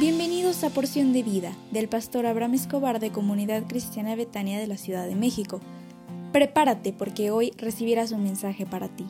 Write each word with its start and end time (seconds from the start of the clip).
Bienvenidos 0.00 0.64
a 0.64 0.70
Porción 0.70 1.12
de 1.12 1.22
Vida 1.22 1.52
del 1.72 1.86
pastor 1.86 2.24
Abraham 2.24 2.54
Escobar 2.54 3.00
de 3.00 3.12
Comunidad 3.12 3.64
Cristiana 3.68 4.16
Betania 4.16 4.58
de 4.58 4.66
la 4.66 4.78
Ciudad 4.78 5.06
de 5.06 5.14
México. 5.14 5.60
Prepárate 6.32 6.94
porque 6.94 7.30
hoy 7.30 7.52
recibirás 7.58 8.10
un 8.10 8.22
mensaje 8.22 8.64
para 8.64 8.88
ti. 8.88 9.06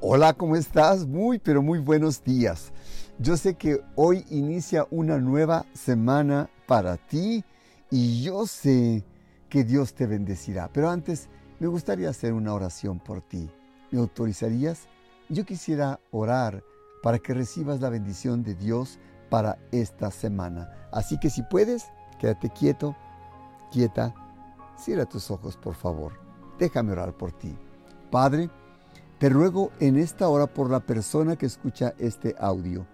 Hola, 0.00 0.32
¿cómo 0.34 0.54
estás? 0.54 1.08
Muy, 1.08 1.40
pero 1.40 1.60
muy 1.60 1.80
buenos 1.80 2.22
días. 2.22 2.72
Yo 3.18 3.36
sé 3.36 3.54
que 3.54 3.80
hoy 3.96 4.24
inicia 4.30 4.86
una 4.92 5.18
nueva 5.18 5.66
semana 5.74 6.48
para 6.68 6.98
ti 6.98 7.42
y 7.90 8.22
yo 8.22 8.46
sé 8.46 9.02
que 9.48 9.64
Dios 9.64 9.92
te 9.92 10.06
bendecirá. 10.06 10.70
Pero 10.72 10.88
antes, 10.88 11.28
me 11.58 11.66
gustaría 11.66 12.10
hacer 12.10 12.32
una 12.32 12.54
oración 12.54 13.00
por 13.00 13.22
ti. 13.22 13.50
¿Me 13.90 13.98
autorizarías? 13.98 14.86
Yo 15.28 15.44
quisiera 15.44 15.98
orar 16.12 16.62
para 17.06 17.20
que 17.20 17.34
recibas 17.34 17.80
la 17.80 17.88
bendición 17.88 18.42
de 18.42 18.56
Dios 18.56 18.98
para 19.30 19.60
esta 19.70 20.10
semana. 20.10 20.72
Así 20.90 21.20
que 21.20 21.30
si 21.30 21.40
puedes, 21.44 21.84
quédate 22.18 22.50
quieto, 22.50 22.96
quieta, 23.70 24.12
cierra 24.76 25.04
tus 25.04 25.30
ojos 25.30 25.56
por 25.56 25.76
favor. 25.76 26.14
Déjame 26.58 26.90
orar 26.90 27.16
por 27.16 27.30
ti. 27.30 27.56
Padre, 28.10 28.50
te 29.20 29.28
ruego 29.28 29.70
en 29.78 29.96
esta 29.98 30.28
hora 30.28 30.48
por 30.48 30.68
la 30.68 30.80
persona 30.80 31.36
que 31.36 31.46
escucha 31.46 31.94
este 31.98 32.34
audio, 32.40 32.84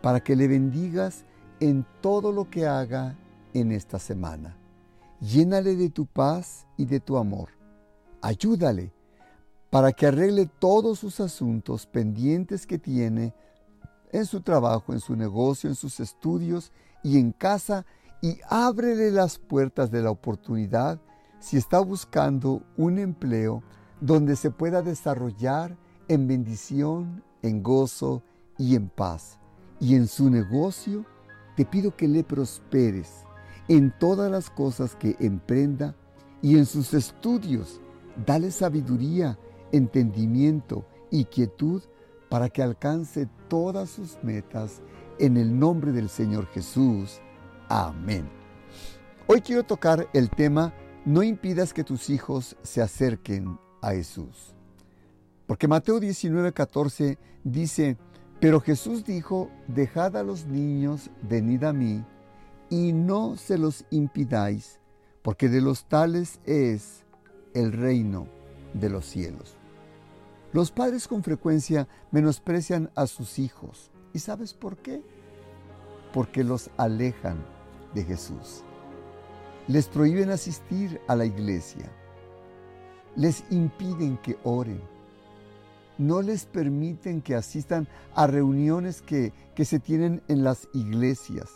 para 0.00 0.20
que 0.20 0.34
le 0.34 0.48
bendigas 0.48 1.26
en 1.60 1.84
todo 2.00 2.32
lo 2.32 2.48
que 2.48 2.66
haga 2.66 3.18
en 3.52 3.70
esta 3.70 3.98
semana. 3.98 4.56
Llénale 5.20 5.76
de 5.76 5.90
tu 5.90 6.06
paz 6.06 6.66
y 6.78 6.86
de 6.86 7.00
tu 7.00 7.18
amor. 7.18 7.50
Ayúdale 8.22 8.94
para 9.72 9.90
que 9.90 10.06
arregle 10.06 10.50
todos 10.58 10.98
sus 10.98 11.18
asuntos 11.18 11.86
pendientes 11.86 12.66
que 12.66 12.78
tiene 12.78 13.32
en 14.10 14.26
su 14.26 14.42
trabajo, 14.42 14.92
en 14.92 15.00
su 15.00 15.16
negocio, 15.16 15.70
en 15.70 15.76
sus 15.76 15.98
estudios 15.98 16.72
y 17.02 17.16
en 17.16 17.32
casa 17.32 17.86
y 18.20 18.36
ábrele 18.50 19.10
las 19.10 19.38
puertas 19.38 19.90
de 19.90 20.02
la 20.02 20.10
oportunidad 20.10 21.00
si 21.40 21.56
está 21.56 21.80
buscando 21.80 22.62
un 22.76 22.98
empleo 22.98 23.62
donde 23.98 24.36
se 24.36 24.50
pueda 24.50 24.82
desarrollar 24.82 25.74
en 26.06 26.28
bendición, 26.28 27.24
en 27.40 27.62
gozo 27.62 28.22
y 28.58 28.76
en 28.76 28.90
paz. 28.90 29.38
Y 29.80 29.94
en 29.94 30.06
su 30.06 30.28
negocio 30.28 31.06
te 31.56 31.64
pido 31.64 31.96
que 31.96 32.08
le 32.08 32.24
prosperes 32.24 33.24
en 33.68 33.90
todas 33.98 34.30
las 34.30 34.50
cosas 34.50 34.94
que 34.96 35.16
emprenda 35.18 35.96
y 36.42 36.58
en 36.58 36.66
sus 36.66 36.92
estudios. 36.92 37.80
Dale 38.26 38.50
sabiduría 38.50 39.38
entendimiento 39.72 40.84
y 41.10 41.24
quietud 41.24 41.82
para 42.28 42.48
que 42.48 42.62
alcance 42.62 43.28
todas 43.48 43.90
sus 43.90 44.16
metas 44.22 44.80
en 45.18 45.36
el 45.36 45.58
nombre 45.58 45.92
del 45.92 46.08
Señor 46.08 46.46
Jesús. 46.46 47.20
Amén. 47.68 48.28
Hoy 49.26 49.40
quiero 49.40 49.64
tocar 49.64 50.08
el 50.12 50.30
tema 50.30 50.72
No 51.04 51.22
impidas 51.22 51.72
que 51.72 51.84
tus 51.84 52.10
hijos 52.10 52.56
se 52.62 52.80
acerquen 52.80 53.58
a 53.80 53.90
Jesús. 53.90 54.54
Porque 55.46 55.68
Mateo 55.68 56.00
19:14 56.00 57.18
dice, 57.44 57.98
pero 58.40 58.60
Jesús 58.60 59.04
dijo, 59.04 59.50
dejad 59.68 60.16
a 60.16 60.22
los 60.22 60.46
niños, 60.46 61.10
venid 61.28 61.64
a 61.64 61.72
mí, 61.72 62.04
y 62.70 62.92
no 62.92 63.36
se 63.36 63.58
los 63.58 63.84
impidáis, 63.90 64.80
porque 65.22 65.48
de 65.48 65.60
los 65.60 65.84
tales 65.84 66.40
es 66.44 67.04
el 67.54 67.72
reino 67.72 68.26
de 68.74 68.88
los 68.88 69.04
cielos. 69.04 69.56
Los 70.52 70.70
padres 70.70 71.08
con 71.08 71.22
frecuencia 71.22 71.88
menosprecian 72.10 72.90
a 72.94 73.06
sus 73.06 73.38
hijos. 73.38 73.90
¿Y 74.12 74.18
sabes 74.18 74.52
por 74.52 74.76
qué? 74.76 75.02
Porque 76.12 76.44
los 76.44 76.70
alejan 76.76 77.42
de 77.94 78.04
Jesús. 78.04 78.62
Les 79.66 79.88
prohíben 79.88 80.30
asistir 80.30 81.00
a 81.08 81.16
la 81.16 81.24
iglesia. 81.24 81.90
Les 83.16 83.44
impiden 83.50 84.18
que 84.18 84.36
oren. 84.44 84.82
No 85.96 86.20
les 86.20 86.44
permiten 86.44 87.22
que 87.22 87.34
asistan 87.34 87.88
a 88.14 88.26
reuniones 88.26 89.00
que, 89.00 89.32
que 89.54 89.64
se 89.64 89.78
tienen 89.78 90.22
en 90.28 90.44
las 90.44 90.68
iglesias. 90.74 91.48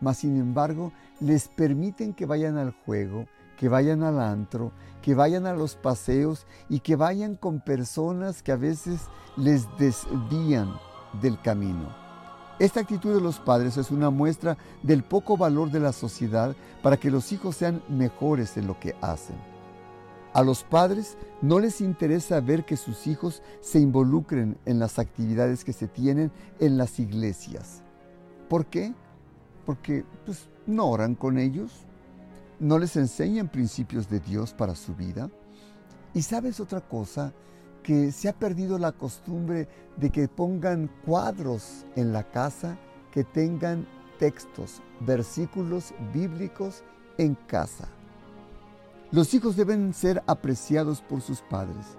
Mas, 0.00 0.18
sin 0.18 0.38
embargo, 0.38 0.92
les 1.18 1.48
permiten 1.48 2.14
que 2.14 2.26
vayan 2.26 2.58
al 2.58 2.72
juego, 2.84 3.26
que 3.60 3.68
vayan 3.68 4.02
al 4.02 4.18
antro, 4.20 4.72
que 5.02 5.14
vayan 5.14 5.44
a 5.44 5.52
los 5.52 5.76
paseos 5.76 6.46
y 6.70 6.80
que 6.80 6.96
vayan 6.96 7.34
con 7.34 7.60
personas 7.60 8.42
que 8.42 8.52
a 8.52 8.56
veces 8.56 9.02
les 9.36 9.66
desvían 9.76 10.72
del 11.20 11.38
camino. 11.42 11.94
Esta 12.58 12.80
actitud 12.80 13.14
de 13.14 13.20
los 13.20 13.38
padres 13.38 13.76
es 13.76 13.90
una 13.90 14.08
muestra 14.08 14.56
del 14.82 15.02
poco 15.02 15.36
valor 15.36 15.70
de 15.70 15.78
la 15.78 15.92
sociedad 15.92 16.56
para 16.82 16.96
que 16.96 17.10
los 17.10 17.32
hijos 17.32 17.54
sean 17.54 17.82
mejores 17.86 18.56
en 18.56 18.66
lo 18.66 18.80
que 18.80 18.96
hacen. 19.02 19.36
A 20.32 20.42
los 20.42 20.64
padres 20.64 21.18
no 21.42 21.58
les 21.58 21.82
interesa 21.82 22.40
ver 22.40 22.64
que 22.64 22.78
sus 22.78 23.06
hijos 23.06 23.42
se 23.60 23.78
involucren 23.78 24.56
en 24.64 24.78
las 24.78 24.98
actividades 24.98 25.64
que 25.64 25.74
se 25.74 25.86
tienen 25.86 26.32
en 26.60 26.78
las 26.78 26.98
iglesias. 26.98 27.82
¿Por 28.48 28.64
qué? 28.64 28.94
Porque 29.66 30.06
pues, 30.24 30.48
no 30.66 30.86
oran 30.86 31.14
con 31.14 31.36
ellos, 31.36 31.84
no 32.60 32.78
les 32.78 32.94
enseñan 32.96 33.48
principios 33.48 34.08
de 34.08 34.20
Dios 34.20 34.52
para 34.52 34.74
su 34.74 34.94
vida. 34.94 35.30
Y 36.14 36.22
sabes 36.22 36.60
otra 36.60 36.80
cosa, 36.80 37.32
que 37.82 38.12
se 38.12 38.28
ha 38.28 38.34
perdido 38.34 38.78
la 38.78 38.92
costumbre 38.92 39.66
de 39.96 40.10
que 40.10 40.28
pongan 40.28 40.90
cuadros 41.06 41.86
en 41.96 42.12
la 42.12 42.30
casa 42.30 42.78
que 43.10 43.24
tengan 43.24 43.86
textos, 44.18 44.82
versículos 45.00 45.94
bíblicos 46.12 46.84
en 47.16 47.34
casa. 47.34 47.88
Los 49.10 49.32
hijos 49.32 49.56
deben 49.56 49.94
ser 49.94 50.22
apreciados 50.26 51.00
por 51.00 51.22
sus 51.22 51.40
padres 51.40 51.96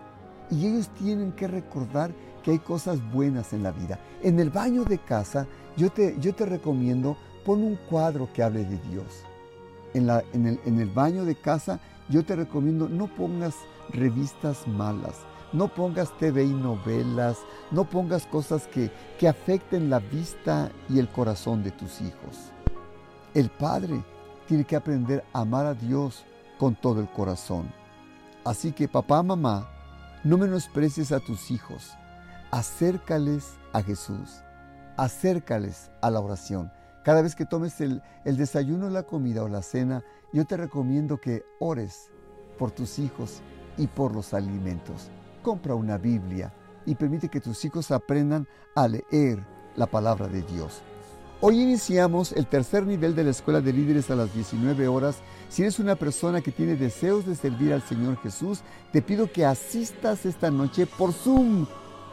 y 0.52 0.68
ellos 0.68 0.90
tienen 0.90 1.32
que 1.32 1.48
recordar 1.48 2.14
que 2.44 2.52
hay 2.52 2.60
cosas 2.60 3.00
buenas 3.12 3.52
en 3.52 3.64
la 3.64 3.72
vida. 3.72 4.00
En 4.22 4.40
el 4.40 4.52
baño 4.52 4.84
de 4.84 5.00
casa 5.00 5.48
yo 5.76 5.90
te, 5.90 6.16
yo 6.20 6.34
te 6.36 6.46
recomiendo 6.46 7.18
pon 7.44 7.64
un 7.64 7.76
cuadro 7.90 8.32
que 8.32 8.44
hable 8.44 8.64
de 8.64 8.78
Dios 8.90 9.26
en, 9.94 10.80
el, 10.80 10.90
baño 10.90 11.26
de 11.26 11.36
casa, 11.36 11.80
yo 12.10 12.24
te 12.24 12.36
recomiendo 12.36 12.90
no 12.90 13.08
pongas 13.08 13.56
revistas 13.90 14.68
malas, 14.68 15.16
no 15.54 15.68
pongas 15.68 16.18
TV 16.18 16.44
y 16.44 16.54
novelas, 16.54 17.38
no 17.72 17.86
pongas 17.86 18.26
cosas 18.26 18.68
que 18.68 19.28
afecten 19.28 19.90
la 19.90 20.00
vista 20.00 20.72
y 20.90 21.00
el 21.00 21.10
corazón 21.10 21.64
de 21.64 21.72
tus 21.72 22.02
hijos. 22.02 22.52
El 23.34 23.50
padre 23.50 24.04
tiene 24.46 24.66
que 24.66 24.76
aprender 24.76 25.24
a 25.32 25.42
amar 25.42 25.66
a 25.66 25.74
Dios 25.74 26.26
con 26.58 26.76
todo 26.76 27.00
el 27.00 27.10
corazón. 27.10 27.72
Así 28.44 28.72
que 28.72 28.88
papá, 28.88 29.24
mamá, 29.24 29.70
no 30.24 30.38
menosprecies 30.38 31.12
a 31.12 31.20
tus 31.20 31.50
hijos. 31.50 31.94
Acércales 32.52 33.58
a 33.72 33.82
Jesús. 33.82 34.44
Acércales 34.98 35.90
a 36.02 36.10
la 36.10 36.20
oración. 36.20 36.72
Cada 37.04 37.24
vez 37.24 37.36
que 37.36 37.46
tomes 37.46 37.82
el, 37.82 38.02
desayuno, 38.24 38.90
la 38.90 39.04
comida 39.04 39.44
o 39.44 39.48
la 39.48 39.64
cena, 39.64 40.04
yo 40.34 40.46
te 40.46 40.56
recomiendo 40.56 41.18
que 41.18 41.44
ores 41.60 42.12
por 42.60 42.72
tus 42.72 43.00
hijos 43.00 43.42
y 43.78 43.88
por 43.88 44.14
los 44.14 44.36
alimentos. 44.36 45.10
Compra 45.42 45.74
una 45.74 45.98
Biblia 45.98 46.54
y 46.86 46.94
permite 46.94 47.30
que 47.30 47.42
tus 47.42 47.66
hijos 47.66 47.90
aprendan 47.90 48.48
a 48.76 48.88
leer 48.88 49.44
la 49.76 49.88
palabra 49.88 50.28
de 50.28 50.44
Dios. 50.44 50.84
Hoy 51.44 51.60
iniciamos 51.60 52.34
el 52.34 52.46
tercer 52.46 52.86
nivel 52.86 53.16
de 53.16 53.24
la 53.24 53.32
Escuela 53.32 53.62
de 53.62 53.74
Líderes 53.74 54.12
a 54.12 54.16
las 54.16 54.32
19 54.36 54.88
horas. 54.88 55.18
Si 55.50 55.64
eres 55.64 55.80
una 55.80 55.96
persona 55.96 56.42
que 56.42 56.52
tiene 56.52 56.76
deseos 56.76 57.26
de 57.26 57.36
servir 57.36 57.74
al 57.74 57.82
Señor 57.82 58.18
Jesús, 58.18 58.62
te 58.92 59.02
pido 59.02 59.32
que 59.32 59.44
asistas 59.44 60.28
esta 60.28 60.52
noche 60.52 60.86
por 60.86 61.14
Zoom. 61.14 61.66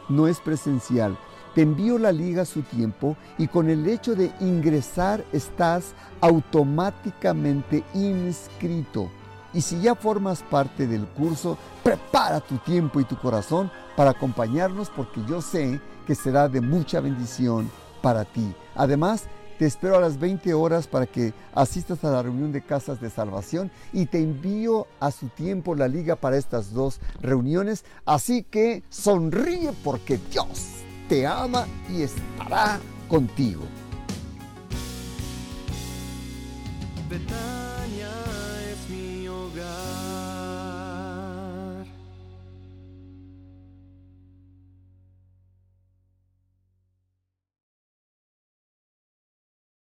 No 0.09 0.27
es 0.27 0.39
presencial. 0.39 1.15
Te 1.59 1.63
envío 1.63 1.97
la 1.97 2.13
liga 2.13 2.43
a 2.43 2.45
su 2.45 2.61
tiempo 2.61 3.17
y 3.37 3.49
con 3.49 3.69
el 3.69 3.85
hecho 3.85 4.15
de 4.15 4.31
ingresar 4.39 5.25
estás 5.33 5.93
automáticamente 6.21 7.83
inscrito. 7.93 9.11
Y 9.53 9.59
si 9.59 9.81
ya 9.81 9.93
formas 9.93 10.41
parte 10.41 10.87
del 10.87 11.05
curso, 11.05 11.57
prepara 11.83 12.39
tu 12.39 12.59
tiempo 12.59 13.01
y 13.01 13.03
tu 13.03 13.17
corazón 13.17 13.69
para 13.97 14.11
acompañarnos 14.11 14.89
porque 14.89 15.19
yo 15.27 15.41
sé 15.41 15.81
que 16.07 16.15
será 16.15 16.47
de 16.47 16.61
mucha 16.61 17.01
bendición 17.01 17.69
para 18.01 18.23
ti. 18.23 18.55
Además, 18.73 19.25
te 19.57 19.65
espero 19.65 19.97
a 19.97 19.99
las 19.99 20.17
20 20.17 20.53
horas 20.53 20.87
para 20.87 21.07
que 21.07 21.33
asistas 21.53 22.05
a 22.05 22.11
la 22.11 22.23
reunión 22.23 22.53
de 22.53 22.61
casas 22.61 23.01
de 23.01 23.09
salvación 23.09 23.69
y 23.91 24.05
te 24.05 24.19
envío 24.19 24.87
a 25.01 25.11
su 25.11 25.27
tiempo 25.27 25.75
la 25.75 25.89
liga 25.89 26.15
para 26.15 26.37
estas 26.37 26.71
dos 26.71 27.01
reuniones. 27.19 27.83
Así 28.05 28.43
que 28.43 28.81
sonríe 28.87 29.73
porque 29.83 30.21
Dios 30.31 30.79
te 31.09 31.25
ama 31.25 31.65
y 31.89 32.03
estará 32.03 32.79
contigo. 33.09 33.63